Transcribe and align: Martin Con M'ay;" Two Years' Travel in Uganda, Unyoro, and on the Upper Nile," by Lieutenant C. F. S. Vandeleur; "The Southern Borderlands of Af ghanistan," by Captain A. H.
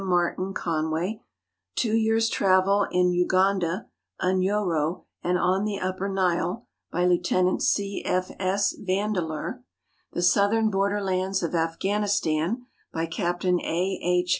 Martin 0.03 0.51
Con 0.51 0.85
M'ay;" 0.85 1.21
Two 1.75 1.93
Years' 1.95 2.27
Travel 2.27 2.87
in 2.89 3.11
Uganda, 3.11 3.85
Unyoro, 4.19 5.05
and 5.23 5.37
on 5.37 5.63
the 5.63 5.77
Upper 5.79 6.09
Nile," 6.09 6.65
by 6.91 7.05
Lieutenant 7.05 7.61
C. 7.61 8.01
F. 8.03 8.31
S. 8.39 8.75
Vandeleur; 8.79 9.63
"The 10.13 10.23
Southern 10.23 10.71
Borderlands 10.71 11.43
of 11.43 11.53
Af 11.53 11.77
ghanistan," 11.77 12.61
by 12.91 13.05
Captain 13.05 13.61
A. 13.61 13.99
H. 14.01 14.29